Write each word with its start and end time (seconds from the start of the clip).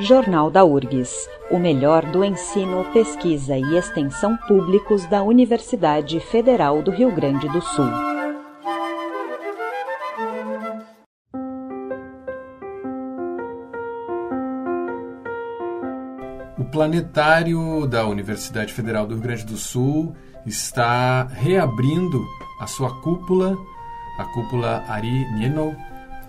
Jornal 0.00 0.48
da 0.48 0.64
URGS, 0.64 1.28
o 1.50 1.58
melhor 1.58 2.06
do 2.06 2.24
ensino, 2.24 2.84
pesquisa 2.92 3.58
e 3.58 3.76
extensão 3.76 4.36
públicos 4.36 5.04
da 5.06 5.24
Universidade 5.24 6.20
Federal 6.20 6.80
do 6.82 6.92
Rio 6.92 7.10
Grande 7.12 7.48
do 7.48 7.60
Sul. 7.60 7.90
O 16.56 16.64
planetário 16.70 17.84
da 17.88 18.06
Universidade 18.06 18.72
Federal 18.72 19.04
do 19.04 19.14
Rio 19.14 19.22
Grande 19.24 19.44
do 19.44 19.56
Sul 19.56 20.14
está 20.46 21.24
reabrindo 21.24 22.24
a 22.60 22.68
sua 22.68 23.00
cúpula, 23.00 23.58
a 24.16 24.24
cúpula 24.26 24.84
Ari 24.86 25.24
Nienol, 25.32 25.74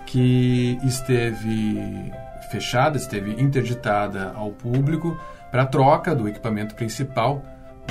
que 0.07 0.79
esteve 0.83 2.11
fechada, 2.49 2.97
esteve 2.97 3.41
interditada 3.41 4.33
ao 4.35 4.51
público 4.51 5.19
para 5.51 5.65
troca 5.65 6.15
do 6.15 6.27
equipamento 6.27 6.75
principal, 6.75 7.43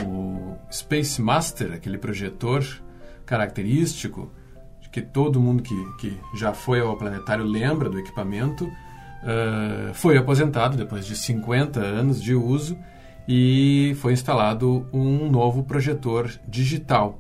o 0.07 0.57
Space 0.71 1.21
Master, 1.21 1.73
aquele 1.73 1.99
projetor 1.99 2.65
característico 3.27 4.31
que 4.91 5.03
todo 5.03 5.41
mundo 5.41 5.63
que, 5.63 5.75
que 5.99 6.21
já 6.35 6.53
foi 6.53 6.81
ao 6.81 6.97
planetário 6.97 7.45
lembra 7.45 7.89
do 7.89 7.99
equipamento, 7.99 8.65
uh, 8.65 9.95
foi 9.95 10.17
aposentado 10.17 10.77
depois 10.77 11.07
de 11.07 11.17
50 11.17 11.81
anos 11.81 12.23
de 12.23 12.35
uso 12.35 12.77
e 13.27 13.95
foi 14.01 14.13
instalado 14.13 14.87
um 14.93 15.31
novo 15.31 15.63
projetor 15.63 16.31
digital. 16.47 17.19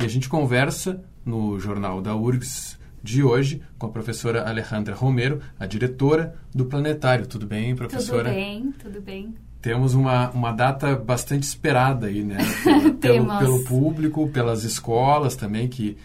E 0.00 0.04
a 0.04 0.08
gente 0.08 0.28
conversa 0.28 1.00
no 1.24 1.58
jornal 1.58 2.02
da 2.02 2.14
URGS 2.14 2.78
de 3.04 3.22
hoje 3.22 3.60
com 3.78 3.86
a 3.86 3.90
professora 3.90 4.48
Alejandra 4.48 4.94
Romero, 4.94 5.38
a 5.60 5.66
diretora 5.66 6.34
do 6.54 6.64
Planetário. 6.64 7.26
Tudo 7.26 7.46
bem, 7.46 7.76
professora? 7.76 8.30
Tudo 8.30 8.34
bem, 8.34 8.74
tudo 8.82 9.00
bem. 9.02 9.34
Temos 9.60 9.92
uma, 9.92 10.30
uma 10.30 10.52
data 10.52 10.96
bastante 10.96 11.42
esperada 11.42 12.06
aí, 12.06 12.24
né? 12.24 12.38
pelo, 13.02 13.38
pelo 13.38 13.64
público, 13.64 14.28
pelas 14.30 14.64
escolas 14.64 15.36
também 15.36 15.68
que... 15.68 15.98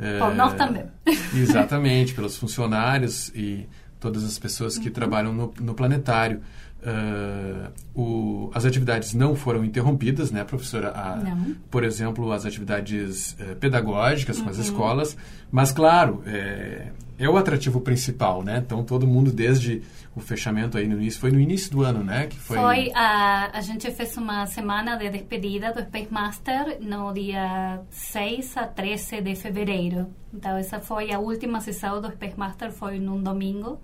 É. 0.00 0.16
É, 0.16 0.34
nós 0.34 0.54
também. 0.54 0.84
Exatamente, 1.36 2.14
pelos 2.16 2.38
funcionários 2.38 3.28
e 3.34 3.68
todas 4.00 4.24
as 4.24 4.38
pessoas 4.38 4.78
que 4.78 4.88
uhum. 4.88 4.94
trabalham 4.94 5.34
no, 5.34 5.52
no 5.60 5.74
planetário. 5.74 6.40
Uh, 6.82 7.72
o, 7.94 8.50
as 8.54 8.64
atividades 8.64 9.12
não 9.12 9.34
foram 9.34 9.64
interrompidas, 9.64 10.30
né, 10.30 10.44
professora? 10.44 10.90
A. 10.90 11.36
Por 11.70 11.82
exemplo, 11.82 12.30
as 12.30 12.46
atividades 12.46 13.32
uh, 13.32 13.56
pedagógicas 13.56 14.38
uhum. 14.38 14.44
com 14.44 14.50
as 14.50 14.56
uhum. 14.56 14.62
escolas. 14.62 15.16
Mas, 15.50 15.72
claro, 15.72 16.22
é, 16.26 16.92
é, 17.18 17.28
o 17.28 17.36
atrativo 17.36 17.80
principal, 17.80 18.42
né? 18.42 18.62
Então, 18.64 18.84
todo 18.84 19.06
mundo, 19.06 19.32
desde 19.32 19.82
o 20.14 20.20
fechamento 20.20 20.78
aí 20.78 20.86
no 20.86 21.00
início, 21.00 21.18
foi 21.18 21.32
no 21.32 21.40
início 21.40 21.70
do 21.72 21.82
ano, 21.82 22.04
né? 22.04 22.26
Que 22.26 22.38
foi, 22.38 22.56
foi 22.56 22.92
a, 22.94 23.50
a 23.52 23.60
gente 23.62 23.90
fez 23.90 24.16
uma 24.16 24.46
semana 24.46 24.96
de 24.96 25.10
despedida 25.10 25.72
do 25.72 25.80
Space 25.80 26.12
Master 26.12 26.78
no 26.80 27.12
dia 27.12 27.80
6 27.90 28.56
a 28.58 28.66
13 28.66 29.22
de 29.22 29.34
fevereiro. 29.34 30.06
Então, 30.32 30.56
essa 30.56 30.78
foi 30.78 31.12
a 31.12 31.18
última 31.18 31.60
sessão 31.60 32.00
do 32.00 32.10
Space 32.12 32.38
Master, 32.38 32.70
foi 32.70 33.00
num 33.00 33.20
domingo. 33.20 33.80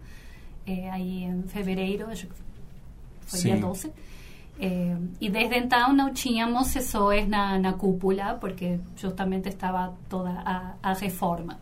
É, 0.65 0.91
aí 0.91 1.25
em 1.25 1.43
fevereiro, 1.49 2.07
acho 2.09 2.27
que 2.27 2.35
foi 3.27 3.39
Sim. 3.39 3.53
dia 3.53 3.61
12. 3.61 3.93
É, 4.61 4.97
e 5.21 5.31
desde 5.31 5.57
então 5.57 5.93
não 5.93 6.13
tínhamos 6.13 6.69
sessões 6.69 7.27
na, 7.29 7.59
na 7.59 7.73
cúpula, 7.73 8.37
porque 8.41 8.79
justamente 8.97 9.49
estava 9.49 9.95
toda 10.09 10.31
a, 10.31 10.75
a 10.83 10.93
reforma. 10.93 11.59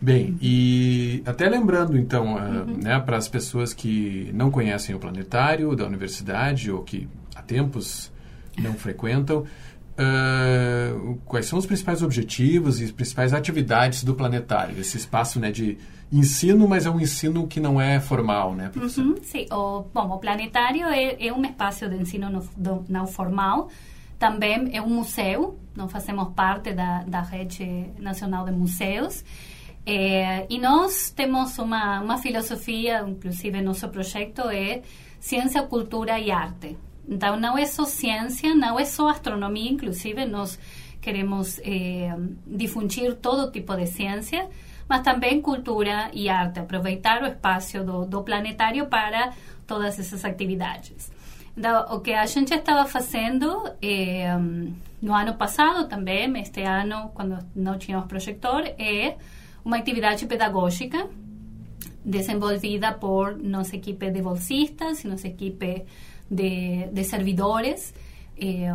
Bem, 0.00 0.36
e 0.40 1.22
até 1.26 1.48
lembrando 1.48 1.96
então, 1.96 2.34
uh, 2.34 2.38
uhum. 2.38 2.78
né, 2.78 2.98
para 3.00 3.18
as 3.18 3.28
pessoas 3.28 3.74
que 3.74 4.30
não 4.32 4.50
conhecem 4.50 4.94
o 4.94 4.98
planetário 4.98 5.76
da 5.76 5.86
universidade 5.86 6.70
ou 6.70 6.82
que 6.82 7.06
há 7.34 7.42
tempos 7.42 8.10
não 8.58 8.72
frequentam, 8.74 9.44
uh, 10.00 11.16
quais 11.26 11.46
são 11.46 11.58
os 11.58 11.66
principais 11.66 12.02
objetivos 12.02 12.80
e 12.80 12.84
as 12.84 12.90
principais 12.90 13.32
atividades 13.32 14.02
do 14.02 14.14
planetário? 14.14 14.78
Esse 14.80 14.96
espaço 14.96 15.38
né, 15.38 15.50
de 15.50 15.76
ensino, 16.10 16.66
mas 16.66 16.86
é 16.86 16.90
um 16.90 17.00
ensino 17.00 17.46
que 17.46 17.60
não 17.60 17.80
é 17.80 18.00
formal, 18.00 18.54
né? 18.54 18.70
Uhum, 18.74 19.16
sim, 19.22 19.46
o, 19.50 19.82
bom, 19.94 20.08
o 20.10 20.18
planetário 20.18 20.86
é, 20.86 21.26
é 21.26 21.32
um 21.32 21.44
espaço 21.44 21.88
de 21.88 21.96
ensino 21.96 22.30
não, 22.56 22.84
não 22.88 23.06
formal, 23.06 23.68
também 24.18 24.70
é 24.72 24.82
um 24.82 24.88
museu, 24.88 25.58
nós 25.76 25.90
fazemos 25.90 26.32
parte 26.34 26.72
da, 26.72 27.04
da 27.04 27.20
rede 27.20 27.86
nacional 27.98 28.44
de 28.44 28.52
museus, 28.52 29.24
é, 29.86 30.46
e 30.50 30.58
nós 30.58 31.10
temos 31.10 31.58
uma, 31.58 32.00
uma 32.00 32.18
filosofia, 32.18 33.04
inclusive 33.06 33.62
nosso 33.62 33.88
projeto 33.88 34.42
é 34.50 34.82
ciência, 35.18 35.62
cultura 35.62 36.18
e 36.18 36.30
arte. 36.30 36.76
Então, 37.08 37.38
não 37.38 37.58
é 37.58 37.66
só 37.66 37.84
ciência, 37.84 38.54
não 38.54 38.78
é 38.78 38.84
só 38.84 39.08
astronomia, 39.08 39.70
inclusive 39.70 40.24
nós 40.26 40.58
queremos 41.00 41.58
é, 41.60 42.14
difundir 42.46 43.16
todo 43.16 43.50
tipo 43.50 43.74
de 43.74 43.86
ciência, 43.86 44.48
mas 44.88 45.02
também 45.02 45.40
cultura 45.40 46.10
e 46.12 46.28
arte, 46.28 46.60
aproveitar 46.60 47.22
o 47.22 47.26
espaço 47.26 47.82
do, 47.84 48.04
do 48.04 48.22
planetário 48.22 48.86
para 48.86 49.32
todas 49.66 49.98
essas 49.98 50.24
atividades. 50.24 51.12
Então, 51.56 51.86
o 51.94 52.00
que 52.00 52.12
a 52.12 52.26
gente 52.26 52.54
estava 52.54 52.88
fazendo 52.88 53.70
eh, 53.82 54.36
no 55.00 55.14
ano 55.14 55.34
passado 55.34 55.88
também, 55.88 56.40
este 56.40 56.62
ano, 56.62 57.10
quando 57.14 57.38
não 57.54 57.78
tínhamos 57.78 58.06
projetor, 58.06 58.62
é 58.78 59.16
uma 59.64 59.76
atividade 59.76 60.26
pedagógica 60.26 61.08
desenvolvida 62.04 62.92
por 62.92 63.36
nossa 63.36 63.76
equipe 63.76 64.10
de 64.10 64.22
bolsistas 64.22 65.04
e 65.04 65.08
nossa 65.08 65.28
equipe 65.28 65.84
de, 66.30 66.88
de 66.92 67.04
servidores 67.04 67.92
eh, 68.36 68.70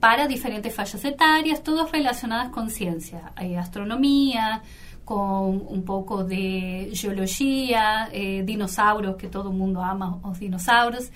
para 0.00 0.26
diferentes 0.26 0.74
faixas 0.74 1.04
etárias, 1.04 1.60
todas 1.60 1.90
relacionadas 1.90 2.52
com 2.52 2.68
ciência, 2.68 3.20
eh, 3.36 3.56
astronomia, 3.56 4.60
com 5.06 5.66
um 5.70 5.80
pouco 5.80 6.24
de 6.24 6.90
geologia, 6.92 8.08
eh, 8.12 8.42
dinossauros, 8.42 9.16
que 9.16 9.28
todo 9.28 9.52
mundo 9.52 9.80
ama 9.80 10.20
os 10.24 10.38
dinossauros. 10.38 11.10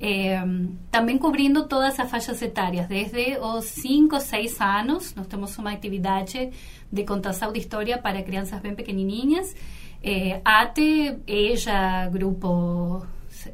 Eh, 0.00 0.40
também 0.90 1.18
cobrindo 1.18 1.66
todas 1.68 1.98
as 1.98 2.10
faixas 2.10 2.40
etárias, 2.40 2.86
desde 2.88 3.38
os 3.38 3.64
5, 3.66 4.18
6 4.18 4.60
anos, 4.60 5.14
nós 5.14 5.26
temos 5.26 5.56
uma 5.58 5.72
atividade 5.72 6.50
de 6.90 7.04
contação 7.04 7.52
de 7.52 7.58
história 7.58 7.98
para 7.98 8.22
crianças 8.22 8.60
bem 8.60 8.74
pequenininhas, 8.74 9.54
eh, 10.02 10.40
até 10.44 11.16
já 11.56 12.08
grupo 12.08 13.04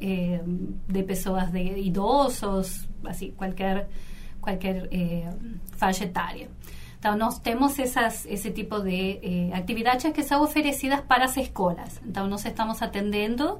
eh, 0.00 0.41
de 0.87 1.03
pessoas 1.03 1.50
de 1.50 1.78
idosos, 1.81 2.88
assim, 3.04 3.32
qualquer, 3.32 3.88
qualquer 4.41 4.88
eh, 4.91 5.31
faixa 5.76 6.04
etária. 6.04 6.49
Então, 6.99 7.16
nós 7.16 7.38
temos 7.38 7.78
tipo 8.50 8.81
de 8.81 9.21
eh, 9.22 9.50
atividades 9.54 10.12
que 10.12 10.22
são 10.22 10.43
oferecidas 10.43 11.00
para 11.03 11.27
as 11.27 11.37
escolas. 11.37 12.00
Então, 12.04 12.27
nós 12.27 12.44
estamos 12.44 12.82
atendendo 12.82 13.59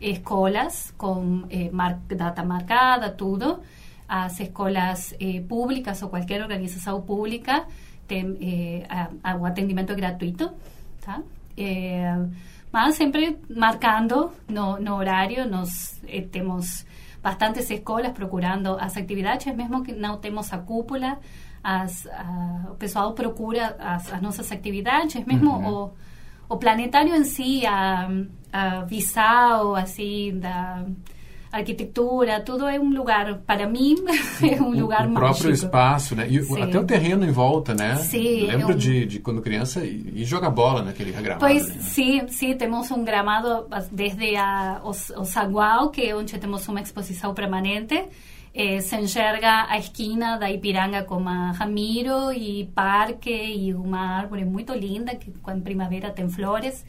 escolas 0.00 0.92
com 0.96 1.44
eh, 1.50 1.70
data 2.16 2.44
marcada, 2.44 3.10
tudo. 3.10 3.60
As 4.08 4.40
escolas 4.40 5.14
eh, 5.20 5.40
públicas 5.48 6.02
ou 6.02 6.08
qualquer 6.08 6.42
organização 6.42 7.00
pública 7.02 7.64
tem 8.08 8.36
eh, 8.40 8.86
a, 9.22 9.36
o 9.36 9.44
gratuito, 9.94 10.50
tá? 11.00 11.22
Mas 12.72 12.94
sempre 12.94 13.38
marcando 13.48 14.30
no, 14.48 14.78
no 14.78 14.94
horário, 14.94 15.48
nós 15.48 16.00
eh, 16.06 16.22
temos 16.22 16.86
bastantes 17.22 17.70
escolas 17.70 18.12
procurando 18.12 18.76
as 18.78 18.96
atividades, 18.96 19.54
mesmo 19.54 19.82
que 19.82 19.92
não 19.92 20.18
temos 20.18 20.52
a 20.52 20.58
cúpula, 20.58 21.18
as, 21.62 22.06
a, 22.06 22.68
o 22.70 22.74
pessoal 22.76 23.12
procura 23.12 23.76
as, 23.78 24.12
as 24.12 24.22
nossas 24.22 24.50
atividades, 24.52 25.24
mesmo 25.26 25.50
uhum. 25.50 25.92
o, 26.48 26.54
o 26.54 26.56
planetário 26.56 27.14
em 27.14 27.24
si, 27.24 27.66
a, 27.66 28.08
a 28.52 28.84
visão 28.84 29.74
assim 29.74 30.38
da 30.38 30.84
arquitetura, 31.50 32.40
tudo 32.40 32.66
é 32.66 32.78
um 32.78 32.90
lugar, 32.90 33.38
para 33.46 33.68
mim, 33.68 33.96
é 34.42 34.60
um 34.62 34.70
lugar 34.70 35.06
o, 35.06 35.10
o 35.10 35.14
próprio 35.14 35.50
espaço, 35.50 36.14
né? 36.14 36.26
E 36.28 36.42
Sim. 36.42 36.62
até 36.62 36.78
o 36.78 36.84
terreno 36.84 37.24
em 37.24 37.32
volta, 37.32 37.74
né? 37.74 37.96
Sim. 37.96 38.46
Lembro 38.46 38.72
é 38.72 38.74
um... 38.74 38.78
de, 38.78 39.06
de 39.06 39.18
quando 39.18 39.42
criança 39.42 39.84
e, 39.84 40.24
jogar 40.24 40.50
bola 40.50 40.82
naquele 40.82 41.10
gramado. 41.10 41.40
Pois, 41.40 41.68
né? 41.68 41.82
sim, 41.82 42.28
sim, 42.28 42.54
temos 42.54 42.90
um 42.90 43.04
gramado 43.04 43.66
desde 43.90 44.36
a, 44.36 44.80
o, 44.84 44.90
o 44.90 45.24
Sagual, 45.24 45.90
que 45.90 46.02
é 46.02 46.14
onde 46.14 46.38
temos 46.38 46.66
uma 46.68 46.80
exposição 46.80 47.34
permanente, 47.34 48.04
eh, 48.54 48.80
se 48.80 48.96
enxerga 48.96 49.66
a 49.68 49.78
esquina 49.78 50.36
da 50.36 50.50
Ipiranga 50.50 51.04
com 51.04 51.28
a 51.28 51.52
Ramiro 51.52 52.32
e 52.32 52.66
parque 52.74 53.30
e 53.30 53.74
uma 53.74 54.18
árvore 54.18 54.44
muito 54.44 54.72
linda 54.72 55.16
que 55.16 55.32
com 55.32 55.60
primavera 55.60 56.10
tem 56.10 56.28
flores. 56.28 56.84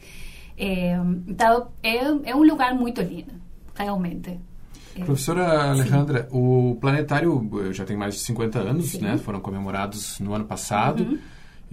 Eh, 0.56 0.96
então, 1.26 1.72
é, 1.82 1.96
é 2.30 2.36
um 2.36 2.44
lugar 2.44 2.74
muito 2.74 3.00
lindo, 3.00 3.32
realmente. 3.74 4.38
É. 4.96 5.04
Professora 5.04 5.70
Alejandra, 5.70 6.28
Sim. 6.30 6.36
o 6.36 6.76
planetário 6.80 7.48
já 7.72 7.84
tem 7.84 7.96
mais 7.96 8.14
de 8.14 8.20
50 8.20 8.58
anos, 8.58 8.90
Sim. 8.90 9.00
né? 9.00 9.18
Foram 9.18 9.40
comemorados 9.40 10.20
no 10.20 10.34
ano 10.34 10.44
passado. 10.44 11.02
Uhum. 11.04 11.18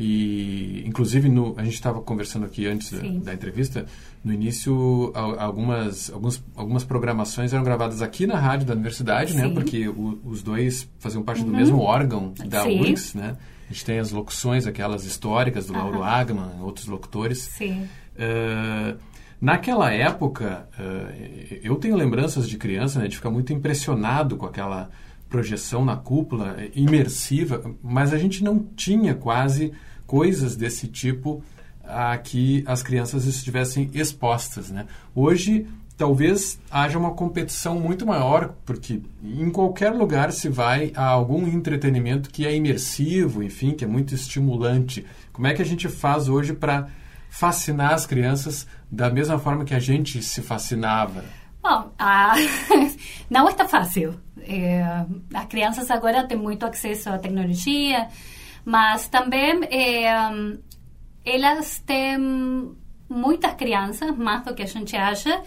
E, 0.02 0.82
inclusive, 0.86 1.28
no, 1.28 1.54
a 1.58 1.64
gente 1.64 1.74
estava 1.74 2.00
conversando 2.02 2.46
aqui 2.46 2.66
antes 2.66 2.92
da, 2.94 3.00
da, 3.00 3.34
entrevista, 3.34 3.86
no 4.24 4.34
início, 4.34 5.12
algumas, 5.14 6.10
algumas, 6.10 6.44
algumas 6.56 6.86
programações 6.86 7.52
eram 7.52 7.66
gravadas 7.66 8.02
aqui 8.02 8.26
na 8.26 8.40
rádio 8.40 8.66
da 8.66 8.74
universidade, 8.74 9.34
né? 9.36 9.44
Sim. 9.44 9.48
né? 9.50 9.54
Porque 9.54 9.90
o, 9.90 10.18
os 10.24 10.42
dois 10.42 10.88
faziam 11.00 11.22
parte 11.22 11.42
uhum. 11.42 11.52
do 11.52 11.58
mesmo 11.58 11.82
órgão 11.82 12.34
da 12.46 12.64
Sim. 12.64 12.80
URGS, 12.80 13.14
né? 13.16 13.36
A 13.70 13.74
gente 13.74 13.84
tem 13.84 14.00
as 14.00 14.12
locuções, 14.12 14.66
aquelas 14.66 15.04
históricas 15.04 15.68
do 15.68 15.74
Lauro 15.74 16.02
Agman, 16.02 16.62
outros 16.62 16.88
locutores. 16.88 17.40
Sim. 17.40 17.88
Uh, 18.16 18.98
naquela 19.40 19.92
época, 19.92 20.68
uh, 20.78 21.60
eu 21.64 21.76
tenho 21.76 21.96
lembranças 21.96 22.48
de 22.48 22.58
criança, 22.58 23.00
né? 23.00 23.08
De 23.08 23.16
ficar 23.16 23.30
muito 23.30 23.54
impressionado 23.54 24.38
com 24.38 24.46
aquela 24.46 24.90
projeção 25.30 25.86
na 25.86 25.96
cúpula, 25.96 26.58
imersiva, 26.74 27.76
mas 27.84 28.14
a 28.14 28.18
gente 28.18 28.44
não 28.44 28.60
tinha 28.76 29.14
quase 29.14 29.72
coisas 30.08 30.56
desse 30.56 30.88
tipo 30.88 31.44
a 31.84 32.18
que 32.18 32.64
as 32.66 32.82
crianças 32.82 33.26
estivessem 33.26 33.90
expostas. 33.94 34.72
Né? 34.72 34.88
Hoje, 35.14 35.68
talvez 35.96 36.60
haja 36.72 36.98
uma 36.98 37.12
competição 37.12 37.80
muito 37.80 38.06
maior, 38.06 38.56
porque 38.66 39.02
em 39.24 39.50
qualquer 39.52 39.92
lugar 39.92 40.32
se 40.32 40.50
vai 40.50 40.92
a 40.96 41.06
algum 41.06 41.48
entretenimento 41.48 42.30
que 42.30 42.46
é 42.46 42.56
imersivo, 42.56 43.44
enfim, 43.44 43.72
que 43.72 43.84
é 43.84 43.88
muito 43.88 44.16
estimulante. 44.16 45.06
Como 45.32 45.46
é 45.46 45.54
que 45.54 45.62
a 45.62 45.66
gente 45.66 45.88
faz 45.88 46.28
hoje 46.28 46.54
para 46.54 46.88
fascinar 47.30 47.94
as 47.94 48.06
crianças 48.06 48.68
da 48.92 49.10
mesma 49.10 49.38
forma 49.38 49.64
que 49.64 49.74
a 49.74 49.80
gente 49.80 50.22
se 50.22 50.42
fascinava? 50.42 51.24
Bom, 51.62 51.92
ah, 52.00 52.34
não 53.30 53.48
está 53.48 53.68
fácil. 53.68 54.20
É, 54.42 54.84
as 55.34 55.46
crianças 55.46 55.92
agora 55.92 56.26
têm 56.26 56.38
muito 56.38 56.66
acesso 56.66 57.10
à 57.10 57.20
tecnologia, 57.20 58.08
mas 58.66 59.08
também 59.08 59.62
é, 59.66 60.08
elas 61.24 61.80
têm 61.86 62.76
muitas 63.10 63.54
crianças, 63.54 64.16
mais 64.18 64.44
do 64.44 64.54
que 64.54 64.64
a 64.64 64.68
gente 64.68 64.96
acha. 64.96 65.42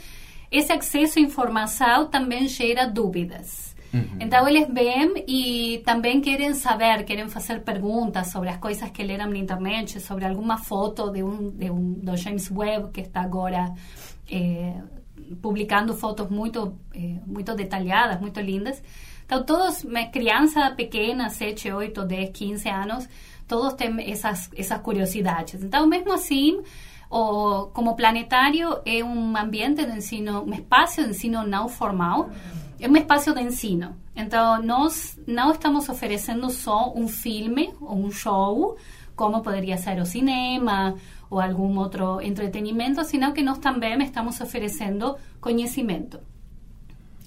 Esse 0.50 0.72
acesso 0.72 1.18
à 1.18 1.22
informação 1.22 2.06
também 2.08 2.46
gera 2.46 2.86
dúvidas. 2.86 3.71
Uhum. 3.92 4.18
Então 4.20 4.48
eles 4.48 4.66
vêm 4.68 5.24
e 5.28 5.82
também 5.84 6.20
querem 6.20 6.54
saber, 6.54 7.04
querem 7.04 7.28
fazer 7.28 7.60
perguntas 7.60 8.28
sobre 8.28 8.48
as 8.48 8.56
coisas 8.56 8.90
que 8.90 9.02
leram 9.02 9.28
na 9.28 9.36
internet, 9.36 10.00
sobre 10.00 10.24
alguma 10.24 10.56
foto 10.56 11.10
de 11.10 11.22
um, 11.22 11.50
de 11.50 11.70
um 11.70 11.92
do 11.94 12.16
James 12.16 12.50
Webb 12.50 12.90
que 12.90 13.02
está 13.02 13.20
agora 13.20 13.72
é, 14.30 14.74
publicando 15.42 15.94
fotos 15.94 16.30
muito 16.30 16.78
é, 16.94 17.16
muito 17.26 17.54
detalhadas, 17.54 18.20
muito 18.20 18.40
lindas. 18.40 18.82
Então, 19.24 19.44
todos, 19.44 19.84
criança 20.12 20.70
pequena, 20.72 21.30
7, 21.30 21.72
8, 21.72 22.04
10, 22.04 22.30
15 22.30 22.68
anos, 22.68 23.08
todos 23.48 23.72
têm 23.74 24.10
essas, 24.10 24.50
essas 24.54 24.78
curiosidades. 24.80 25.62
Então, 25.62 25.86
mesmo 25.86 26.12
assim, 26.12 26.60
o, 27.10 27.68
como 27.72 27.94
planetário 27.94 28.80
é 28.84 29.02
um 29.02 29.36
ambiente 29.36 29.86
de 29.86 29.96
ensino, 29.96 30.44
um 30.44 30.52
espaço 30.52 31.02
de 31.02 31.10
ensino 31.10 31.46
não 31.46 31.68
formal, 31.68 32.30
é 32.82 32.88
um 32.88 32.96
espaço 32.96 33.32
de 33.32 33.40
ensino. 33.40 33.94
Então, 34.14 34.60
nós 34.60 35.18
não 35.24 35.52
estamos 35.52 35.88
oferecendo 35.88 36.50
só 36.50 36.92
um 36.94 37.06
filme 37.06 37.72
ou 37.80 37.96
um 37.96 38.10
show, 38.10 38.76
como 39.14 39.40
poderia 39.40 39.76
ser 39.76 40.00
o 40.00 40.04
cinema 40.04 40.94
ou 41.30 41.40
algum 41.40 41.78
outro 41.78 42.20
entretenimento, 42.20 43.04
sino 43.04 43.32
que 43.32 43.40
nós 43.40 43.58
também 43.58 44.02
estamos 44.02 44.40
oferecendo 44.40 45.16
conhecimento. 45.40 46.18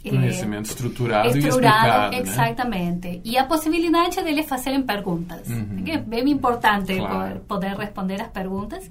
Conhecimento 0.04 0.66
estruturado, 0.66 1.30
estruturado 1.30 2.14
e 2.14 2.20
explicado? 2.20 2.30
Exatamente. 2.30 3.08
Né? 3.08 3.22
E 3.24 3.38
a 3.38 3.46
possibilidade 3.46 4.22
deles 4.22 4.46
fazerem 4.46 4.84
perguntas. 4.84 5.48
Uhum. 5.48 5.84
Que 5.84 5.92
é 5.92 5.98
bem 5.98 6.30
importante 6.30 6.96
claro. 6.96 7.40
poder 7.48 7.76
responder 7.76 8.22
as 8.22 8.28
perguntas. 8.28 8.88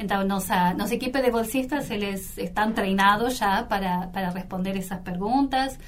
Então, 0.00 0.26
nossa, 0.26 0.72
nossa 0.72 0.94
equipe 0.94 1.20
de 1.20 1.30
bolsistas, 1.30 1.90
eles 1.90 2.38
estão 2.38 2.72
treinados 2.72 3.36
já 3.36 3.62
para, 3.64 4.06
para 4.06 4.30
responder 4.30 4.74
essas 4.78 4.98
perguntas. 5.00 5.78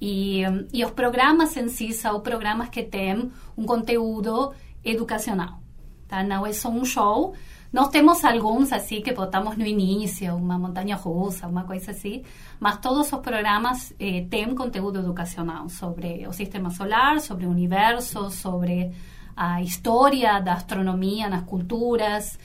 E, 0.00 0.44
os 0.84 0.92
programas 0.92 1.56
em 1.56 1.68
si 1.68 1.92
são 1.92 2.20
programas 2.20 2.68
que 2.68 2.84
têm 2.84 3.28
um 3.58 3.66
conteúdo 3.66 4.54
educacional. 4.84 5.60
Tá? 6.06 6.22
Não 6.22 6.46
é 6.46 6.50
um 6.68 6.84
show, 6.84 7.34
nós 7.72 7.88
temos 7.88 8.24
alguns 8.24 8.72
assim 8.72 9.02
que 9.02 9.12
botamos 9.12 9.56
no 9.56 9.66
início, 9.66 10.36
uma 10.36 10.56
montanha 10.56 10.94
russa, 10.94 11.48
uma 11.48 11.64
coisa 11.64 11.90
assim, 11.90 12.22
mas 12.60 12.78
todos 12.78 13.12
os 13.12 13.18
programas 13.18 13.92
eh, 13.98 14.24
têm 14.30 14.54
conteúdo 14.54 15.00
educacional 15.00 15.68
sobre 15.68 16.24
o 16.28 16.32
sistema 16.32 16.70
solar, 16.70 17.18
sobre 17.18 17.46
o 17.46 17.50
universo, 17.50 18.30
sobre 18.30 18.92
a 19.36 19.60
história 19.60 20.40
da 20.40 20.52
astronomia 20.52 21.28
nas 21.28 21.42
culturas, 21.42 22.38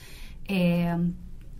eh, 0.48 0.96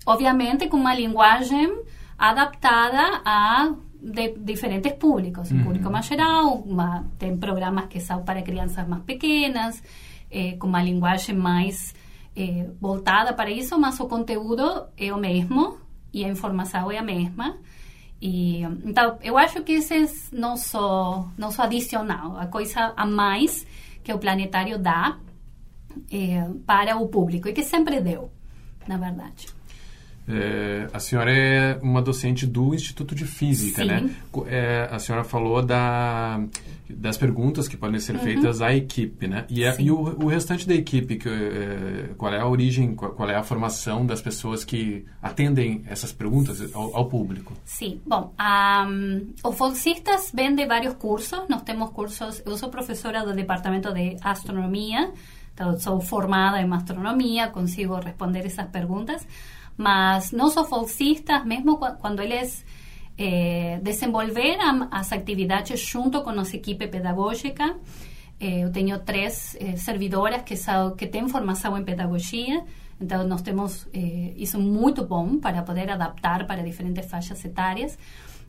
obviamente 0.06 0.69
com 0.69 0.76
uma 0.76 0.94
linguagem 0.94 1.82
adaptada 2.19 3.23
a 3.25 3.75
de 4.02 4.34
diferentes 4.38 4.93
públicos, 4.94 5.52
um 5.52 5.62
público 5.62 5.88
mais 5.88 6.06
geral, 6.06 6.56
uma, 6.67 7.06
tem 7.19 7.37
programas 7.37 7.87
que 7.87 8.00
são 8.00 8.25
para 8.25 8.43
crianças 8.43 8.87
mais 8.88 9.05
pequenas, 9.05 9.81
eh, 10.29 10.56
com 10.58 10.67
uma 10.67 10.82
linguagem 10.82 11.37
mais 11.37 11.94
eh, 12.34 12.69
voltada 12.81 13.32
para 13.32 13.49
isso, 13.50 13.79
mas 13.79 14.00
o 14.00 14.08
conteúdo 14.08 14.88
é 14.96 15.12
o 15.12 15.19
mesmo 15.19 15.78
e 16.12 16.25
a 16.25 16.28
informação 16.28 16.90
é 16.90 16.99
a 16.99 17.02
mesma. 17.02 17.56
E, 18.20 18.62
então, 18.85 19.19
eu 19.23 19.38
acho 19.38 19.62
que 19.62 19.73
esse 19.73 19.94
é 19.94 20.37
nosso, 20.37 21.28
nosso 21.38 21.62
adicional, 21.62 22.37
a 22.37 22.46
coisa 22.46 22.93
a 22.96 23.06
mais 23.06 23.67
que 24.02 24.12
o 24.12 24.19
planetário 24.19 24.78
dá 24.78 25.19
é, 26.11 26.49
para 26.67 26.96
o 26.96 27.08
público 27.08 27.49
e 27.49 27.52
que 27.52 27.62
sempre 27.62 28.00
deu, 28.00 28.31
na 28.87 28.96
verdade. 28.96 29.49
É, 30.29 30.88
a 30.93 31.00
senhora 31.00 31.32
é 31.32 31.79
uma 31.82 32.00
docente 32.00 32.46
do 32.46 32.75
Instituto 32.75 33.14
de 33.14 33.25
Física, 33.25 33.84
né? 33.84 33.99
Sim. 33.99 34.06
né? 34.06 34.14
É, 34.46 34.88
a 34.90 34.99
senhora 34.99 35.25
falou 35.25 35.61
da, 35.62 36.40
das 36.88 37.19
perguntas 37.19 37.67
que 37.67 37.76
podem 37.76 37.99
ser 37.99 38.14
uhum. 38.14 38.23
feitas 38.23 38.62
à 38.62 38.73
equipe, 38.73 39.26
né? 39.26 39.44
E, 39.49 39.64
a, 39.64 39.75
e 39.81 39.90
o, 39.90 39.99
o, 39.99 40.26
restante 40.29 40.67
da 40.67 40.75
equipe, 40.75 41.17
que, 41.17 41.29
é, 41.29 42.11
qual 42.17 42.32
é 42.32 42.38
a 42.38 42.46
origem, 42.46 42.94
qual, 42.94 43.11
qual, 43.12 43.29
é 43.29 43.34
a 43.34 43.43
formação 43.43 44.06
das 44.06 44.23
pessoas 44.23 44.64
que 44.64 45.05
atendem 45.20 45.82
essas 45.88 46.12
perguntas 46.12 46.73
ao, 46.73 46.96
ao 46.96 47.06
público? 47.06 47.52
Sim, 47.64 48.00
bom, 48.06 48.32
um, 48.88 49.32
os 49.44 49.56
bolsistas 49.56 50.31
vêm 50.32 50.55
de 50.55 50.64
vários 50.67 50.94
cursos. 50.94 51.49
Nós 51.49 51.62
temos 51.62 51.90
cursos, 51.90 52.43
eu 52.46 52.56
sou 52.56 52.69
professora 52.69 53.25
do 53.25 53.35
Departamento 53.35 53.93
de 53.93 54.17
Astronomia, 54.23 55.12
então 55.52 55.78
sou 55.78 56.00
formada 56.00 56.60
em 56.60 56.72
astronomia, 56.72 57.49
consigo 57.49 57.94
responder 57.97 58.47
essas 58.47 58.66
perguntas 58.68 59.26
mas 59.76 60.32
nossos 60.32 60.68
bolsistas, 60.68 61.44
mesmo 61.44 61.78
quando 62.00 62.21
eles 62.21 62.64
eh, 63.18 63.80
desenvolveram 63.82 64.88
as 64.90 65.12
atividades 65.12 65.80
junto 65.80 66.23
com 66.23 66.32
nossa 66.32 66.56
equipe 66.56 66.87
pedagógica, 66.87 67.76
eh, 68.38 68.64
eu 68.64 68.71
tenho 68.71 68.99
três 69.00 69.56
eh, 69.61 69.76
servidoras 69.76 70.42
que, 70.42 70.54
que 70.97 71.06
têm 71.06 71.28
formação 71.28 71.76
em 71.76 71.85
pedagogia, 71.85 72.64
então 73.00 73.26
nós 73.26 73.42
temos 73.42 73.88
eh, 73.92 74.35
isso 74.37 74.61
muito 74.61 75.04
bom 75.06 75.38
para 75.38 75.62
poder 75.62 75.90
adaptar 75.90 76.47
para 76.47 76.62
diferentes 76.62 77.06
faixas 77.06 77.44
etárias, 77.44 77.99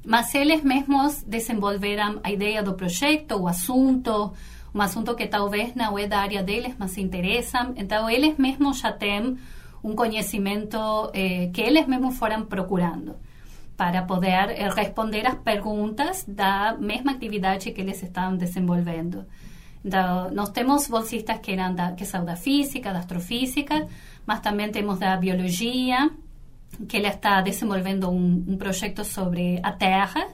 mas 0.06 0.36
eles 0.36 0.62
mesmos 0.62 1.24
desenvolveram 1.24 2.20
a 2.24 2.32
ideia 2.32 2.62
do 2.62 2.74
projeto, 2.74 3.36
o 3.38 3.48
assunto, 3.48 4.34
um 4.74 4.82
assunto 4.82 5.16
que 5.16 5.28
talvez 5.28 5.76
não 5.76 5.98
é 5.98 6.08
da 6.08 6.20
área 6.20 6.42
deles, 6.42 6.76
mas 6.78 6.92
se 6.92 7.02
interessam, 7.02 7.74
então 7.76 8.10
eles 8.10 8.38
mesmos 8.38 8.80
já 8.80 8.92
têm 8.92 9.38
un 9.84 9.96
conocimiento 9.96 11.12
eh, 11.14 11.50
que 11.54 11.62
eles 11.62 11.86
mesmos 11.88 12.18
foram 12.18 12.46
procurando 12.46 13.16
para 13.76 14.04
poder 14.04 14.50
eh, 14.52 14.70
responder 14.70 15.28
as 15.28 15.36
perguntas 15.36 16.26
da 16.28 16.76
mesma 16.80 17.12
atividade 17.12 17.72
que 17.72 17.82
eles 17.82 18.02
estavam 18.02 18.38
desenvolvendo. 18.38 19.26
Então, 19.84 20.32
nós 20.32 20.50
temos 20.50 20.88
bolsistas 20.88 21.40
que, 21.40 21.52
eram 21.52 21.76
da, 21.76 21.92
que 21.92 22.06
são 22.06 22.24
da 22.24 22.38
física, 22.38 22.94
da 22.94 23.00
astrofísica, 23.00 23.88
mas 24.26 24.40
também 24.40 24.72
temos 24.72 24.98
da 25.00 25.18
biologia, 25.18 26.10
que 26.88 26.98
ele 26.98 27.10
está 27.10 27.42
desenvolvendo 27.42 28.10
um, 28.10 28.46
um 28.48 28.58
projeto 28.58 29.04
sobre 29.04 29.60
a 29.62 29.74
Terra, 29.74 30.26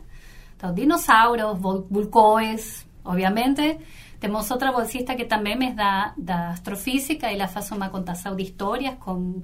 então, 0.56 0.74
dinossauros, 0.74 1.58
vulcões, 1.90 2.86
obviamente, 3.04 3.80
temos 4.20 4.52
outra 4.52 4.72
bolsista 4.72 5.16
que 5.16 5.26
também 5.26 5.54
é 5.70 5.72
da, 5.72 6.14
da 6.18 6.50
astrofísica, 6.50 7.32
ela 7.32 7.48
faz 7.48 7.72
uma 7.72 7.90
contação 7.90 8.36
de 8.36 8.44
histórias 8.44 8.96
com, 9.00 9.42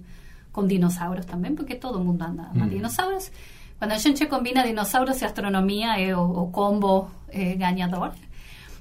com 0.51 0.67
dinossauros 0.67 1.25
também, 1.25 1.55
porque 1.55 1.75
todo 1.75 2.00
mundo 2.00 2.22
anda 2.22 2.44
com 2.53 2.65
mm. 2.65 2.70
dinossauros. 2.70 3.32
Quando 3.77 3.91
a 3.91 3.98
gente 3.98 4.25
combina 4.25 4.63
dinossauros 4.63 5.22
e 5.22 5.25
astronomia, 5.25 6.00
é 6.00 6.15
o, 6.15 6.44
o 6.44 6.51
combo 6.51 7.10
é, 7.29 7.55
ganhador. 7.55 8.13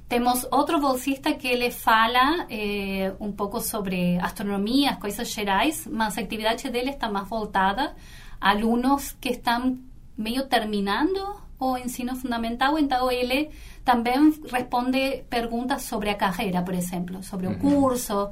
Temos 0.08 0.46
outro 0.50 0.80
bolsista 0.80 1.32
que 1.32 1.48
ele 1.48 1.70
fala 1.70 2.46
eh, 2.50 3.14
um 3.18 3.32
pouco 3.32 3.58
sobre 3.60 4.18
astronomia, 4.18 4.90
as 4.90 4.98
coisas 4.98 5.32
gerais, 5.32 5.88
mas 5.90 6.18
a 6.18 6.20
atividade 6.20 6.68
dele 6.68 6.90
está 6.90 7.10
mais 7.10 7.26
voltada 7.26 7.94
a 8.38 8.50
alunos 8.50 9.16
que 9.18 9.30
estão 9.30 9.78
meio 10.16 10.46
terminando 10.46 11.42
o 11.58 11.78
ensino 11.78 12.14
fundamental, 12.16 12.78
então 12.78 13.10
ele 13.10 13.50
também 13.84 14.32
responde 14.50 15.24
perguntas 15.28 15.82
sobre 15.82 16.08
a 16.08 16.14
carreira, 16.14 16.62
por 16.62 16.74
exemplo, 16.74 17.22
sobre 17.22 17.46
o 17.46 17.58
curso. 17.58 18.30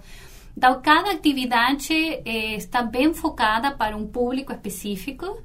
Então, 0.56 0.80
cada 0.82 1.12
atividade 1.12 1.92
eh, 1.92 2.56
está 2.56 2.82
bem 2.82 3.12
focada 3.12 3.70
para 3.70 3.96
um 3.96 4.06
público 4.06 4.52
específico. 4.52 5.42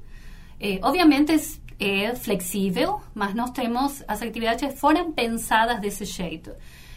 Eh, 0.60 0.80
obviamente 0.82 1.60
é 1.78 2.14
flexível, 2.14 3.00
mas 3.14 3.34
nós 3.34 3.50
temos 3.50 4.02
as 4.08 4.20
atividades 4.20 4.78
foram 4.80 5.12
pensadas 5.12 5.80
desse 5.80 6.04
jeito. 6.04 6.52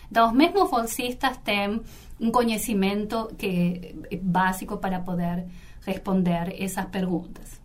Então, 0.10 0.28
os 0.28 0.34
mesmos 0.34 0.70
bolsistas 0.70 1.38
têm 1.38 1.82
um 2.20 2.32
conhecimento 2.32 3.32
que 3.38 3.96
é 4.10 4.18
básico 4.18 4.78
para 4.78 5.00
poder 5.00 5.46
responder 5.86 6.56
essas 6.62 6.86
perguntas. 6.86 7.61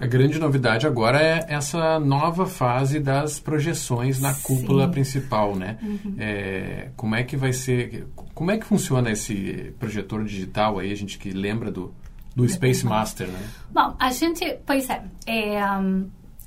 A 0.00 0.06
grande 0.06 0.38
novidade 0.38 0.86
agora 0.86 1.20
é 1.20 1.44
essa 1.48 1.98
nova 1.98 2.46
fase 2.46 3.00
das 3.00 3.40
projeções 3.40 4.20
na 4.20 4.32
cúpula 4.32 4.86
Sim. 4.86 4.92
principal, 4.92 5.56
né? 5.56 5.76
Uhum. 5.82 6.14
É, 6.16 6.90
como 6.96 7.16
é 7.16 7.24
que 7.24 7.36
vai 7.36 7.52
ser? 7.52 8.06
Como 8.32 8.50
é 8.52 8.58
que 8.58 8.64
funciona 8.64 9.10
esse 9.10 9.74
projetor 9.76 10.24
digital 10.24 10.78
aí? 10.78 10.92
A 10.92 10.94
gente 10.94 11.18
que 11.18 11.30
lembra 11.30 11.72
do, 11.72 11.92
do 12.34 12.48
Space 12.48 12.86
Master, 12.86 13.26
né? 13.26 13.40
Bom, 13.70 13.96
a 13.98 14.12
gente, 14.12 14.58
pois 14.64 14.88
é, 14.88 15.02
é 15.26 15.60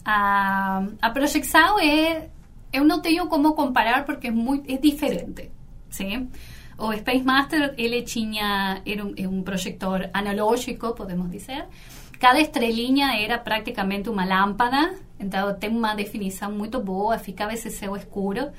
a, 0.05 0.83
a 1.01 1.09
projeção 1.09 1.77
é, 1.77 2.29
eu 2.71 2.85
não 2.85 3.01
tenho 3.01 3.27
como 3.27 3.53
comparar 3.53 4.05
porque 4.05 4.27
é 4.27 4.31
muito, 4.31 4.71
é 4.71 4.77
diferente, 4.77 5.51
sim? 5.89 6.29
O 6.77 6.93
Space 6.93 7.23
Master 7.23 7.73
ele 7.77 8.01
tinha 8.03 8.81
era 8.85 9.05
um, 9.05 9.13
é 9.17 9.27
um 9.27 9.43
projetor 9.43 10.09
analógico, 10.13 10.95
podemos 10.95 11.29
dizer 11.29 11.65
cada 12.21 12.39
estrelinha 12.39 13.19
era 13.19 13.39
praticamente 13.39 14.07
uma 14.07 14.23
lâmpada, 14.23 14.93
então 15.19 15.51
tem 15.55 15.71
uma 15.71 15.95
definição 15.95 16.51
muito 16.51 16.79
boa, 16.79 17.17
ficava 17.17 17.51
esse 17.51 17.71
céu 17.71 17.95
escuro. 17.95 18.51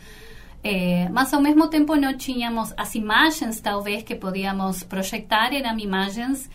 É, 0.65 1.09
mas 1.11 1.33
ao 1.33 1.41
mesmo 1.41 1.69
tempo 1.69 1.95
não 1.95 2.17
tínhamos 2.17 2.75
as 2.77 2.97
imagens, 2.97 3.61
talvez, 3.61 4.03
que 4.03 4.17
podíamos 4.17 4.83
projetar, 4.83 5.53
eram 5.55 5.79
imagens 5.79 6.51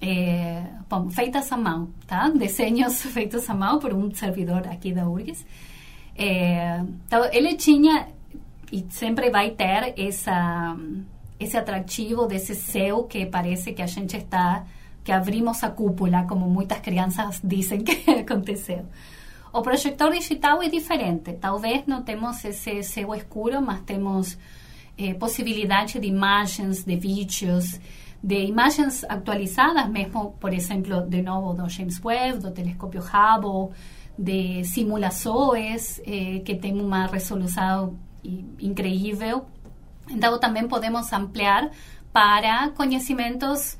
é, 0.00 0.64
bom, 0.88 1.10
feitas 1.10 1.52
à 1.52 1.56
mão, 1.56 1.90
tá? 2.06 2.30
Desenhos 2.30 3.02
feitos 3.12 3.48
à 3.50 3.54
mão 3.54 3.78
por 3.78 3.92
um 3.92 4.10
servidor 4.14 4.66
aqui 4.68 4.90
da 4.90 5.06
URGS. 5.06 5.44
É, 6.16 6.80
então, 7.06 7.28
ele 7.30 7.56
tinha, 7.56 8.08
e 8.72 8.86
sempre 8.88 9.28
vai 9.30 9.50
ter, 9.50 9.92
essa, 9.98 10.74
esse 11.38 11.58
atrativo 11.58 12.26
desse 12.26 12.54
céu 12.54 13.04
que 13.04 13.26
parece 13.26 13.74
que 13.74 13.82
a 13.82 13.86
gente 13.86 14.16
está 14.16 14.64
que 15.08 15.12
abrimos 15.12 15.64
a 15.64 15.70
cúpula, 15.70 16.26
como 16.28 16.46
muitas 16.50 16.80
crianças 16.80 17.40
dizem 17.42 17.80
que 17.82 18.10
aconteceu. 18.10 18.84
O 19.50 19.62
projetor 19.62 20.12
digital 20.12 20.62
é 20.62 20.68
diferente. 20.68 21.32
Talvez 21.32 21.86
não 21.86 22.02
temos 22.02 22.44
esse 22.44 22.82
céu 22.82 23.14
escuro, 23.14 23.62
mas 23.62 23.80
temos 23.86 24.36
eh, 24.98 25.14
possibilidade 25.14 25.98
de 25.98 26.06
imagens, 26.06 26.84
de 26.84 26.94
vídeos, 26.96 27.80
de 28.22 28.44
imagens 28.44 29.02
atualizadas 29.04 29.88
mesmo, 29.88 30.32
por 30.38 30.52
exemplo, 30.52 31.00
de 31.08 31.22
novo 31.22 31.54
do 31.54 31.66
James 31.70 31.98
Webb, 32.04 32.40
do 32.40 32.50
telescópio 32.50 33.00
Hubble, 33.00 33.74
de 34.18 34.62
simulações 34.64 36.02
eh, 36.04 36.42
que 36.44 36.54
tem 36.56 36.78
uma 36.78 37.06
resolução 37.06 37.96
incrível. 38.60 39.46
Então, 40.10 40.38
também 40.38 40.68
podemos 40.68 41.10
ampliar 41.14 41.70
para 42.12 42.68
conhecimentos 42.72 43.78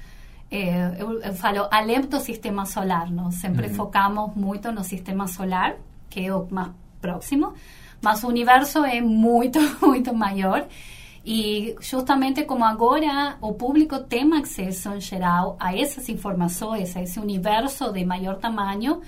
é, 0.51 0.97
eu, 0.99 1.21
eu, 1.21 1.35
falo 1.35 1.69
além 1.71 2.01
do 2.01 2.19
sistema 2.21 2.65
solar, 2.65 3.11
nós 3.11 3.35
sempre 3.35 3.67
uhum. 3.69 3.75
focamos 3.75 4.35
muito 4.35 4.73
no 4.73 4.83
sistema 4.83 5.27
solar, 5.27 5.77
que 6.09 6.27
é 6.27 6.35
o 6.35 6.47
mais 6.51 6.71
próximo, 7.01 7.53
mas 8.01 8.25
o 8.25 8.29
universo 8.29 8.85
é 8.85 9.01
muito, 9.01 9.59
muito 9.85 10.15
maior. 10.15 10.67
E 11.25 11.77
justamente 11.81 12.45
como 12.45 12.65
agora 12.65 13.37
o 13.43 13.53
público 13.53 13.99
tem 13.99 14.33
acesso 14.35 14.95
em 14.95 15.01
geral 15.01 15.57
a 15.61 15.77
essas 15.77 16.09
informações, 16.09 16.97
a 16.97 17.03
esse 17.03 17.21
universo 17.21 17.93
de 17.93 18.03
maior 18.05 18.37
tamanho, 18.37 19.03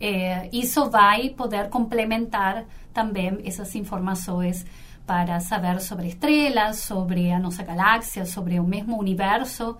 é, 0.00 0.48
isso 0.50 0.88
vai 0.88 1.28
poder 1.30 1.68
complementar 1.68 2.64
também 2.94 3.38
essas 3.44 3.74
informações 3.74 4.64
para 5.06 5.38
saber 5.40 5.78
sobre 5.82 6.08
estrelas, 6.08 6.78
sobre 6.78 7.30
a 7.30 7.38
nossa 7.38 7.62
galáxia, 7.62 8.24
sobre 8.24 8.58
o 8.58 8.64
mesmo 8.64 8.98
universo 8.98 9.76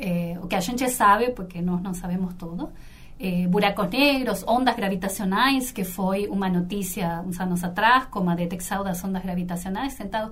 eh, 0.00 0.38
o 0.42 0.46
que 0.46 0.56
a 0.56 0.60
gente 0.60 0.88
sabe, 0.88 1.30
porque 1.32 1.60
nós 1.60 1.82
não 1.82 1.92
sabemos 1.92 2.34
tudo, 2.34 2.70
eh, 3.18 3.46
buracos 3.46 3.90
negros, 3.90 4.42
ondas 4.46 4.74
gravitacionais, 4.74 5.70
que 5.70 5.84
foi 5.84 6.26
uma 6.26 6.48
notícia 6.48 7.22
uns 7.26 7.38
anos 7.38 7.62
atrás, 7.62 8.06
como 8.10 8.30
a 8.30 8.34
detecção 8.34 8.82
das 8.82 9.04
ondas 9.04 9.22
gravitacionais. 9.22 10.00
Então, 10.00 10.30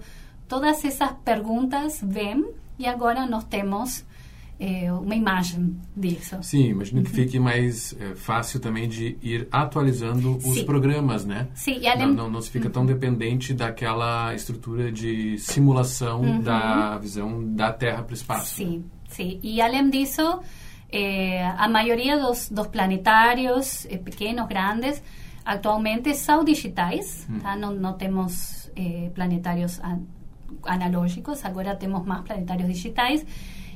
todas 0.48 0.82
essas 0.84 1.12
perguntas 1.24 2.00
vêm 2.02 2.46
e 2.78 2.86
agora 2.86 3.26
nós 3.26 3.44
temos 3.44 4.04
é, 4.60 4.92
uma 4.92 5.14
imagem 5.14 5.76
disso. 5.96 6.36
Sim, 6.42 6.70
imagino 6.70 7.02
que 7.02 7.10
fique 7.10 7.38
mais 7.38 7.94
é, 7.98 8.14
fácil 8.14 8.58
também 8.58 8.88
de 8.88 9.16
ir 9.22 9.46
atualizando 9.52 10.36
os 10.36 10.42
Sim. 10.42 10.64
programas, 10.64 11.24
né? 11.24 11.48
Sim, 11.54 11.78
e 11.78 11.86
além... 11.86 12.08
não, 12.08 12.14
não, 12.14 12.30
não 12.30 12.40
se 12.40 12.50
fica 12.50 12.68
tão 12.68 12.84
dependente 12.84 13.54
daquela 13.54 14.34
estrutura 14.34 14.90
de 14.90 15.38
simulação 15.38 16.22
uhum. 16.22 16.40
da 16.40 16.98
visão 16.98 17.54
da 17.54 17.72
Terra 17.72 18.02
para 18.02 18.12
o 18.12 18.16
espaço. 18.16 18.56
Sim, 18.56 18.84
sim. 19.08 19.40
E 19.42 19.60
além 19.60 19.90
disso, 19.90 20.40
é, 20.90 21.46
a 21.46 21.68
maioria 21.68 22.18
dos, 22.18 22.48
dos 22.48 22.66
planetários, 22.68 23.86
é, 23.86 23.98
pequenos, 23.98 24.46
grandes, 24.46 25.02
atualmente 25.44 26.14
são 26.14 26.44
digitais, 26.44 27.26
uhum. 27.28 27.40
tá? 27.40 27.56
não, 27.56 27.72
não 27.72 27.94
temos 27.94 28.70
é, 28.76 29.10
planetários 29.14 29.80
analógicos, 30.64 31.44
agora 31.44 31.74
temos 31.74 32.04
mais 32.06 32.22
planetários 32.22 32.68
digitais. 32.68 33.24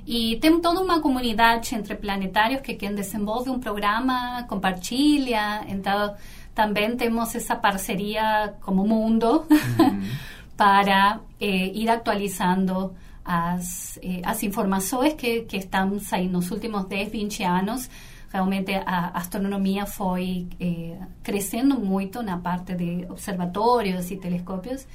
E 0.04 0.36
tem 0.40 0.60
toda 0.60 0.80
uma 0.80 1.00
comunidade 1.00 1.74
entre 1.74 1.94
planetários 1.94 2.60
que 2.60 2.74
quem 2.74 2.92
desenvolve 2.92 3.50
um 3.50 3.60
programa 3.60 4.44
compartilha. 4.48 5.64
Então, 5.68 6.16
também 6.54 6.96
temos 6.96 7.34
essa 7.34 7.54
parceria 7.54 8.54
como 8.62 8.86
mundo 8.86 9.46
uhum. 9.48 10.02
para 10.56 11.20
eh, 11.40 11.70
ir 11.72 11.88
atualizando 11.88 12.94
as, 13.24 13.98
eh, 14.02 14.20
as 14.24 14.42
informações 14.42 15.14
que, 15.14 15.42
que 15.42 15.56
estão 15.58 15.98
saindo 16.00 16.32
nos 16.32 16.50
últimos 16.50 16.84
10, 16.86 17.10
20 17.10 17.42
anos. 17.44 17.88
Realmente 18.32 18.72
a 18.74 19.10
astronomia 19.18 19.84
foi 19.86 20.48
eh, 20.58 20.96
crescendo 21.22 21.78
muito 21.78 22.22
na 22.22 22.38
parte 22.38 22.74
de 22.74 23.06
observatórios 23.10 24.10
e 24.10 24.16
telescópios. 24.16 24.86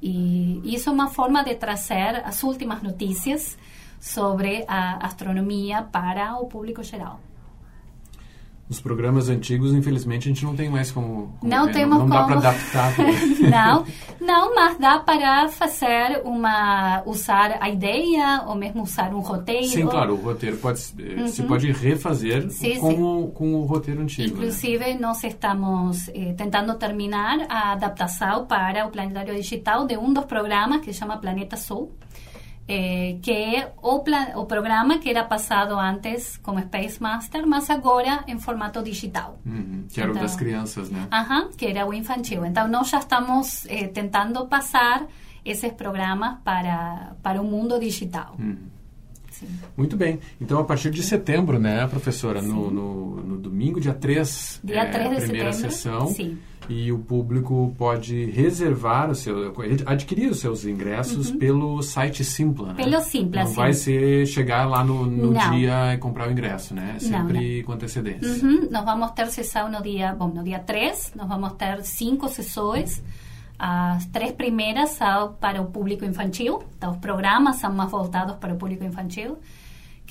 E 0.00 0.60
isso 0.64 0.90
é 0.90 0.92
uma 0.92 1.08
forma 1.08 1.42
de 1.44 1.54
trazer 1.54 2.22
as 2.24 2.42
últimas 2.42 2.82
notícias 2.82 3.56
sobre 4.00 4.64
a 4.66 5.06
astronomia 5.06 5.82
para 5.82 6.36
o 6.36 6.46
público 6.46 6.82
geral. 6.82 7.20
Os 8.72 8.80
programas 8.80 9.28
antigos, 9.28 9.74
infelizmente, 9.74 10.30
a 10.30 10.32
gente 10.32 10.46
não 10.46 10.56
tem 10.56 10.70
mais 10.70 10.90
como. 10.90 11.36
como 11.38 11.52
não 11.52 11.70
temos 11.70 11.98
não, 11.98 12.06
não 12.06 12.16
dá 12.16 12.24
para 12.24 12.36
adaptar. 12.38 12.94
não, 13.50 13.84
não, 14.18 14.54
mas 14.54 14.78
dá 14.78 14.98
para 14.98 15.48
fazer 15.48 16.22
uma. 16.24 17.02
usar 17.04 17.58
a 17.60 17.68
ideia 17.68 18.44
ou 18.46 18.54
mesmo 18.54 18.82
usar 18.82 19.14
um 19.14 19.20
roteiro. 19.20 19.66
Sim, 19.66 19.86
claro, 19.86 20.14
o 20.14 20.16
roteiro 20.16 20.56
pode, 20.56 20.80
uhum. 20.98 21.28
se 21.28 21.42
pode 21.42 21.70
refazer 21.70 22.48
sim, 22.48 22.78
com, 22.78 22.90
sim. 22.90 23.02
O, 23.02 23.26
com 23.34 23.54
o 23.56 23.66
roteiro 23.66 24.00
antigo. 24.00 24.36
Né? 24.36 24.46
Inclusive, 24.46 24.94
né? 24.94 24.98
nós 24.98 25.22
estamos 25.22 26.08
eh, 26.08 26.32
tentando 26.32 26.74
terminar 26.76 27.44
a 27.50 27.72
adaptação 27.72 28.46
para 28.46 28.86
o 28.86 28.90
planetário 28.90 29.34
digital 29.34 29.86
de 29.86 29.98
um 29.98 30.14
dos 30.14 30.24
programas 30.24 30.80
que 30.80 30.94
se 30.94 30.98
chama 30.98 31.18
Planeta 31.18 31.58
Sul 31.58 31.92
eh, 32.68 33.16
que 33.20 33.30
é 33.30 33.72
o, 33.82 34.00
plan, 34.00 34.28
o 34.36 34.46
programa 34.46 34.98
que 34.98 35.10
era 35.10 35.24
passado 35.24 35.78
antes 35.78 36.36
como 36.38 36.60
Space 36.60 37.02
Master, 37.02 37.46
mas 37.46 37.68
agora 37.70 38.24
em 38.28 38.38
formato 38.38 38.82
digital. 38.82 39.38
Uhum, 39.44 39.84
que 39.92 40.00
era 40.00 40.10
então, 40.10 40.22
o 40.22 40.24
das 40.24 40.36
crianças, 40.36 40.90
né? 40.90 41.08
Aham, 41.10 41.50
que 41.56 41.66
era 41.66 41.86
o 41.86 41.92
infantil. 41.92 42.44
Então, 42.44 42.68
nós 42.68 42.88
já 42.88 42.98
estamos 42.98 43.66
eh, 43.66 43.88
tentando 43.88 44.46
passar 44.46 45.06
esses 45.44 45.72
programas 45.72 46.38
para, 46.44 47.16
para 47.22 47.40
o 47.40 47.44
mundo 47.44 47.78
digital. 47.80 48.36
Uhum. 48.38 48.56
Muito 49.76 49.96
bem. 49.96 50.20
Então, 50.40 50.60
a 50.60 50.64
partir 50.64 50.90
de 50.90 51.02
setembro, 51.02 51.58
né, 51.58 51.86
professora? 51.88 52.40
No, 52.40 52.70
no, 52.70 53.16
no, 53.22 53.38
domingo, 53.38 53.80
dia 53.80 53.94
3, 53.94 54.60
dia 54.62 54.82
é 54.82 54.86
3 54.86 55.10
de 55.10 55.16
a 55.16 55.20
primeira 55.20 55.52
setembro. 55.52 55.74
sessão. 55.74 56.06
Sim. 56.08 56.38
E 56.68 56.92
o 56.92 56.98
público 56.98 57.74
pode 57.76 58.26
reservar 58.26 59.10
o 59.10 59.14
seu, 59.14 59.52
adquirir 59.86 60.30
os 60.30 60.38
seus 60.38 60.64
ingressos 60.64 61.30
uhum. 61.30 61.38
pelo 61.38 61.82
site 61.82 62.24
Simpla. 62.24 62.68
Né? 62.68 62.74
Pelo 62.74 63.00
Simpla, 63.00 63.42
Não 63.42 63.48
sim. 63.48 63.56
vai 63.56 63.72
ser 63.72 64.26
chegar 64.26 64.68
lá 64.68 64.84
no, 64.84 65.06
no 65.06 65.32
dia 65.50 65.94
e 65.94 65.98
comprar 65.98 66.28
o 66.28 66.32
ingresso, 66.32 66.74
né? 66.74 66.96
Sempre 66.98 67.50
não, 67.50 67.56
não. 67.58 67.62
com 67.64 67.72
antecedência. 67.72 68.46
Uhum. 68.46 68.68
Nós 68.70 68.84
vamos 68.84 69.10
ter 69.12 69.26
sessão 69.28 69.70
no 69.70 69.82
dia, 69.82 70.14
bom, 70.14 70.28
no 70.28 70.42
dia 70.44 70.58
3, 70.58 71.12
nós 71.16 71.28
vamos 71.28 71.52
ter 71.54 71.82
cinco 71.82 72.28
sessões. 72.28 73.02
As 73.58 74.06
três 74.06 74.32
primeiras 74.32 74.90
são 74.90 75.34
para 75.34 75.60
o 75.60 75.66
público 75.66 76.04
infantil, 76.04 76.62
então 76.76 76.92
os 76.92 76.96
programas 76.96 77.56
são 77.56 77.72
mais 77.72 77.90
voltados 77.90 78.36
para 78.36 78.52
o 78.52 78.56
público 78.56 78.82
infantil 78.82 79.38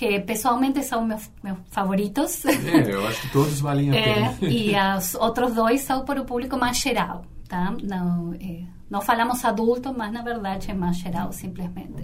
que 0.01 0.19
pessoalmente 0.21 0.81
são 0.81 1.05
meus, 1.05 1.29
meus 1.43 1.59
favoritos. 1.69 2.43
É, 2.45 2.91
eu 2.91 3.05
acho 3.05 3.21
que 3.21 3.31
todos 3.31 3.61
valem 3.61 3.91
a 3.91 3.93
pena. 3.93 4.37
É, 4.41 4.45
e 4.45 4.73
os 4.97 5.13
outros 5.13 5.53
dois 5.53 5.81
são 5.81 6.03
para 6.03 6.19
o 6.19 6.25
público 6.25 6.57
mais 6.57 6.79
geral, 6.79 7.23
tá? 7.47 7.71
Não, 7.83 8.33
é, 8.33 8.63
não 8.89 8.99
falamos 8.99 9.45
adulto, 9.45 9.93
mas 9.95 10.11
na 10.11 10.23
verdade 10.23 10.71
é 10.71 10.73
mais 10.73 10.97
geral, 10.97 11.31
simplesmente. 11.31 12.03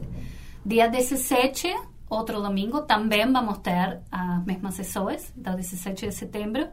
Dia 0.64 0.88
17, 0.88 1.76
outro 2.08 2.40
domingo, 2.40 2.82
também 2.82 3.26
vamos 3.32 3.58
ter 3.60 4.00
as 4.12 4.46
mesmas 4.46 4.76
sessões, 4.76 5.34
então 5.36 5.56
17 5.56 6.06
de 6.06 6.14
setembro. 6.14 6.68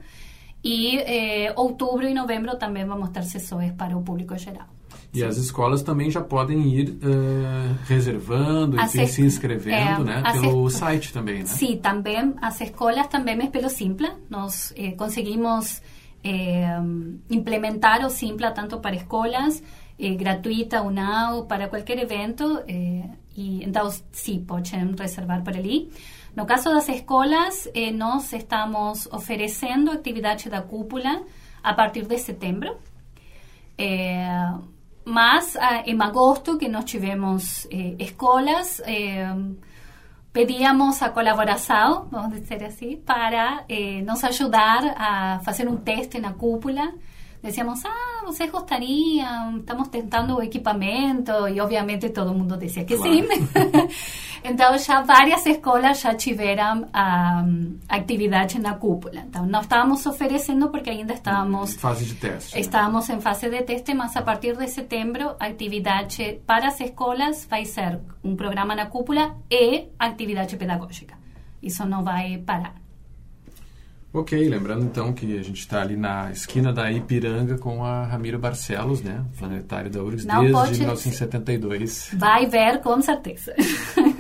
E 0.63 0.99
eh, 0.99 1.55
outubro 1.57 2.07
e 2.07 2.13
novembro 2.13 2.57
também 2.57 2.85
vamos 2.85 3.09
ter 3.11 3.23
sessões 3.25 3.73
para 3.73 3.97
o 3.97 4.03
público 4.03 4.37
geral. 4.37 4.67
E 5.13 5.19
Sim. 5.19 5.25
as 5.25 5.37
escolas 5.37 5.83
também 5.83 6.11
já 6.11 6.21
podem 6.21 6.69
ir 6.69 6.91
uh, 6.91 7.77
reservando 7.87 8.77
e 8.81 9.07
se 9.07 9.23
inscrevendo, 9.23 10.03
é, 10.03 10.23
né? 10.23 10.23
Pelo 10.33 10.69
site 10.71 11.13
também, 11.13 11.41
né? 11.41 11.47
Sim, 11.47 11.77
também. 11.79 12.35
As 12.41 12.61
escolas 12.61 13.07
também 13.09 13.41
é 13.41 13.47
pelo 13.49 13.69
Simpla. 13.69 14.17
Nós 14.29 14.73
eh, 14.77 14.93
conseguimos 14.93 15.83
eh, 16.23 16.79
implementar 17.31 18.05
o 18.05 18.11
Simpla 18.11 18.51
tanto 18.51 18.79
para 18.81 18.97
escolas, 18.97 19.63
eh, 19.99 20.15
gratuita 20.15 20.83
ou 20.83 20.91
não, 20.91 21.47
para 21.47 21.69
qualquer 21.69 21.99
evento. 21.99 22.63
e 23.37 23.65
então, 23.65 23.93
sim, 24.13 24.45
podem 24.45 24.95
reservar 24.99 25.43
por 25.43 25.57
ali. 25.57 25.91
No 26.37 26.47
caso 26.47 26.71
das 26.71 26.89
escolas, 26.89 27.69
nós 27.95 28.33
estamos 28.33 29.07
oferecendo 29.13 29.91
atividade 29.91 30.49
da 30.49 30.63
cúpula 30.63 31.23
a 31.63 31.73
partir 31.75 32.07
de 32.07 32.19
setembro. 32.19 32.77
Mas 35.05 35.57
ah, 35.57 35.83
en 35.85 36.01
agosto, 36.03 36.57
que 36.57 36.69
nos 36.69 36.85
tivemos 36.85 37.67
eh, 37.71 37.95
escolas, 37.99 38.83
eh, 38.87 39.35
pedíamos 40.33 41.03
a 41.03 41.11
colaboração, 41.11 42.09
vamos 42.11 42.41
dizer 42.41 42.65
assim, 42.65 42.97
para 42.97 43.65
eh, 43.69 44.03
nos 44.03 44.25
ajudar 44.25 44.95
a 44.97 45.41
fazer 45.41 45.69
um 45.69 45.77
teste 45.77 46.19
na 46.19 46.33
cúpula 46.33 46.95
decíamos, 47.45 47.85
ah, 47.85 48.23
vocês 48.25 48.51
gostariam, 48.51 49.59
estamos 49.59 49.89
tentando 49.89 50.37
o 50.37 50.43
equipamento, 50.43 51.47
e 51.47 51.61
obviamente 51.61 52.09
todo 52.09 52.33
mundo 52.33 52.57
dizia 52.57 52.85
que 52.85 52.97
claro. 52.97 53.13
sim. 53.13 53.29
então, 54.45 54.77
já 54.77 55.01
várias 55.01 55.47
escolas 55.47 56.01
já 56.01 56.15
tiveram 56.15 56.87
a 56.93 57.45
atividade 57.89 58.59
na 58.61 58.75
cúpula. 58.75 59.21
Então, 59.27 59.47
não 59.47 59.63
estávamos 59.63 60.05
oferecendo 60.05 60.69
porque 60.69 60.91
ainda 60.91 61.15
estávamos... 61.15 61.75
Em 61.75 61.79
fase 61.79 62.05
de 62.05 62.15
teste. 62.15 62.61
Estávamos 62.61 63.09
em 63.09 63.21
fase 63.21 63.49
de 63.49 63.63
teste, 63.63 63.95
mas 63.95 64.15
a 64.17 64.23
partir 64.23 64.55
de 64.57 64.69
setembro, 64.69 65.35
a 65.41 65.47
atividade 65.47 66.41
para 66.47 66.69
as 66.69 66.79
escolas 66.79 67.47
vai 67.49 67.65
ser 67.65 67.99
um 68.23 68.37
programa 68.37 68.75
na 68.75 68.87
cúpula 68.87 69.35
e 69.51 69.89
atividade 69.99 70.57
pedagógica. 70.57 71.15
Isso 71.63 71.87
não 71.87 72.05
vai 72.05 72.37
parar. 72.37 72.85
Ok, 74.15 74.49
lembrando 74.49 74.85
então 74.85 75.13
que 75.13 75.37
a 75.37 75.43
gente 75.43 75.59
está 75.59 75.83
ali 75.83 75.97
na 75.97 76.31
esquina 76.31 76.73
da 76.73 76.89
Ipiranga 76.93 77.59
com 77.59 77.85
a 77.85 78.05
Ramiro 78.05 78.39
Barcelos, 78.39 79.03
né? 79.03 79.25
Planetário 79.37 79.91
da 79.91 80.01
URGS, 80.01 80.25
Não 80.25 80.43
desde 80.43 80.79
1972. 80.79 82.11
Vai 82.17 82.47
ver, 82.47 82.81
com 82.81 83.03
certeza. 83.03 83.53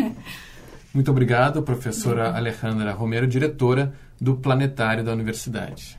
Muito 0.94 1.10
obrigado, 1.10 1.60
professora. 1.60 2.36
Alejandra 2.36 2.92
Romero, 2.92 3.26
diretora 3.26 3.92
do 4.20 4.36
Planetário 4.36 5.02
da 5.02 5.12
Universidade. 5.12 5.98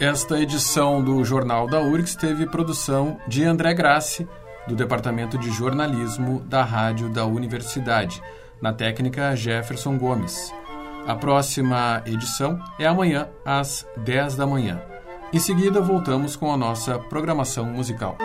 Esta 0.00 0.40
edição 0.40 1.04
do 1.04 1.22
Jornal 1.22 1.66
da 1.66 1.80
URGS 1.82 2.16
teve 2.16 2.46
produção 2.46 3.18
de 3.28 3.44
André 3.44 3.74
Grassi, 3.74 4.26
do 4.66 4.74
Departamento 4.74 5.36
de 5.36 5.50
Jornalismo 5.50 6.40
da 6.40 6.64
Rádio 6.64 7.10
da 7.10 7.26
Universidade, 7.26 8.22
na 8.62 8.72
técnica 8.72 9.36
Jefferson 9.36 9.98
Gomes. 9.98 10.54
A 11.06 11.14
próxima 11.14 12.02
edição 12.06 12.58
é 12.78 12.86
amanhã, 12.86 13.28
às 13.44 13.86
10 13.98 14.36
da 14.36 14.46
manhã. 14.46 14.80
Em 15.32 15.38
seguida, 15.38 15.80
voltamos 15.80 16.36
com 16.36 16.50
a 16.50 16.56
nossa 16.56 16.98
programação 16.98 17.66
musical. 17.66 18.16